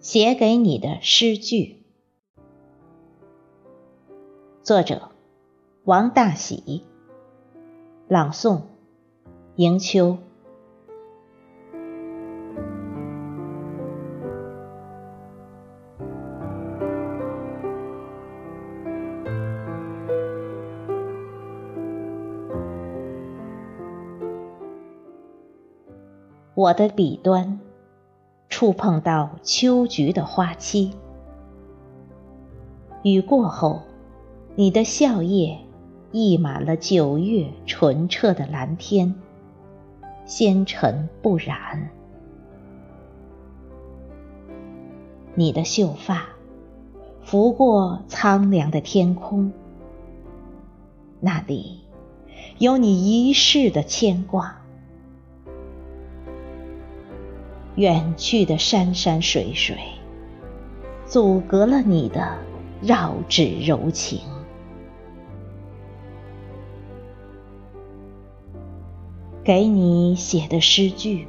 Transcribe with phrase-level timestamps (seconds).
[0.00, 1.82] 写给你的诗句，
[4.62, 5.10] 作者
[5.84, 6.84] 王大喜，
[8.08, 8.62] 朗诵
[9.56, 10.18] 迎秋。
[26.58, 27.60] 我的笔端。
[28.48, 30.90] 触碰到秋菊的花期，
[33.04, 33.82] 雨过后，
[34.56, 35.58] 你的笑靥
[36.10, 39.14] 溢满了九月纯澈的蓝天，
[40.26, 41.90] 纤尘不染。
[45.36, 46.26] 你的秀发
[47.22, 49.52] 拂过苍凉的天空，
[51.20, 51.82] 那里
[52.58, 54.60] 有你一世的牵挂。
[57.78, 59.76] 远去的山山水水，
[61.06, 62.36] 阻隔了你的
[62.82, 64.18] 绕指柔情。
[69.44, 71.28] 给你写的诗句，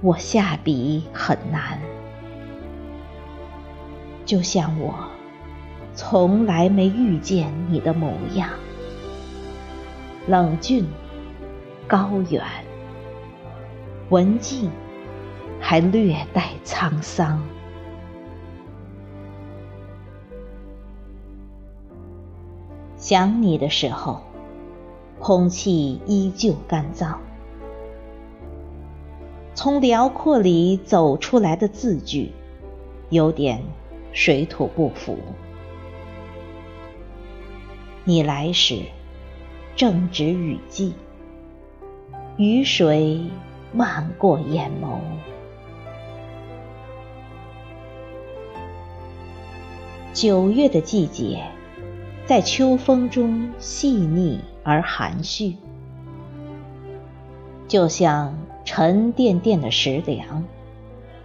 [0.00, 1.80] 我下笔很难，
[4.24, 4.94] 就像我
[5.92, 8.48] 从来没遇见你的模样，
[10.28, 10.86] 冷峻、
[11.88, 12.40] 高远、
[14.08, 14.70] 文静。
[15.64, 17.40] 还略带沧桑。
[22.96, 24.20] 想你的时候，
[25.20, 27.14] 空气依旧干燥。
[29.54, 32.32] 从辽阔里走出来的字句，
[33.08, 33.62] 有点
[34.12, 35.16] 水土不服。
[38.04, 38.82] 你来时，
[39.76, 40.92] 正值雨季，
[42.36, 43.30] 雨水
[43.72, 44.98] 漫过眼眸。
[50.12, 51.42] 九月的季节，
[52.26, 55.56] 在秋风中细腻而含蓄，
[57.66, 60.44] 就像沉甸甸的食粮，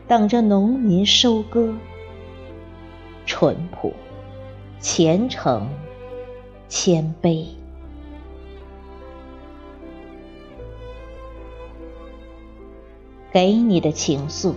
[0.08, 1.74] 等着农民收割。
[3.26, 3.92] 淳朴、
[4.80, 5.68] 虔诚、
[6.70, 7.46] 谦卑，
[13.34, 14.54] 给你的情愫，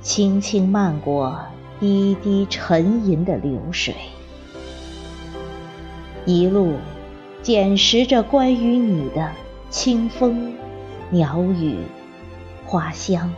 [0.00, 1.44] 轻轻漫过。
[1.78, 3.94] 滴滴沉吟的流水，
[6.24, 6.72] 一路
[7.42, 9.30] 捡拾着关于你的
[9.68, 10.54] 清风、
[11.10, 11.76] 鸟语、
[12.64, 13.30] 花香，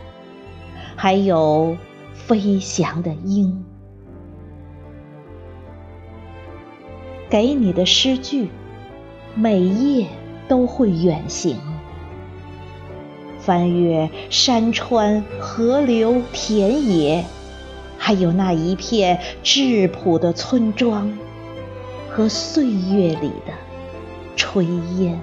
[0.95, 1.75] 还有
[2.13, 3.65] 飞翔的鹰。
[7.29, 8.47] 给你的诗句，
[9.35, 10.07] 每页
[10.47, 11.57] 都会远行，
[13.37, 17.25] 翻越山川、河流、田野。
[18.09, 21.15] 还有那一片质朴的村庄，
[22.09, 23.53] 和岁月里的
[24.35, 24.63] 炊
[24.97, 25.19] 烟。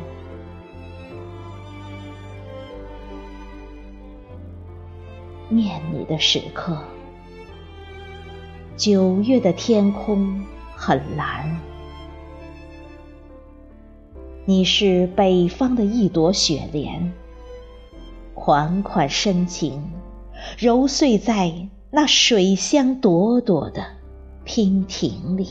[5.49, 6.79] 念你的时刻，
[8.77, 10.45] 九月的天空
[10.77, 11.61] 很蓝。
[14.45, 17.13] 你是北方的一朵雪莲，
[18.33, 19.91] 款款深情，
[20.57, 21.69] 揉碎在。
[21.97, 23.83] 那水香朵朵的
[24.45, 25.49] 娉婷里，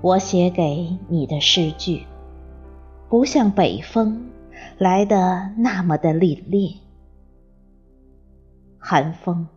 [0.00, 2.06] 我写给你的诗句，
[3.10, 4.30] 不像北风
[4.78, 6.76] 来的那么的凛冽。
[8.78, 9.48] 寒风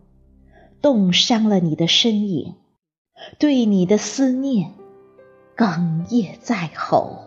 [0.81, 2.55] 冻伤了你的身影，
[3.39, 4.73] 对你的思念
[5.55, 7.25] 哽咽在喉。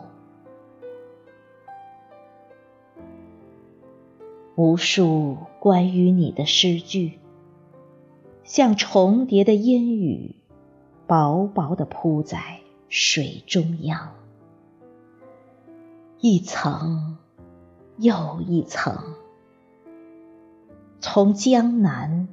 [4.58, 7.20] 无数关于你的诗句，
[8.42, 10.34] 像重叠的烟雨，
[11.06, 12.58] 薄薄的铺在
[12.88, 14.14] 水中央，
[16.18, 17.18] 一层
[17.98, 19.14] 又一层，
[20.98, 22.26] 从江南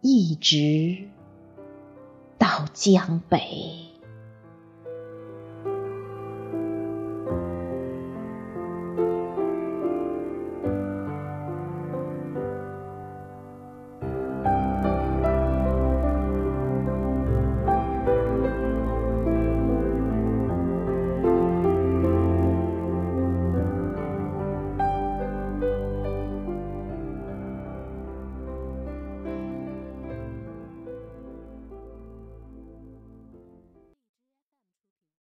[0.00, 1.08] 一直
[2.36, 3.91] 到江北。